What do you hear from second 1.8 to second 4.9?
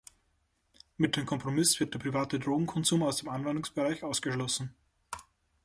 der private Drogenkonsum aus dem Anwendungsbereich ausgeschlossen.